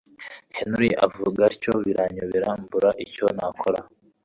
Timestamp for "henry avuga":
0.57-1.39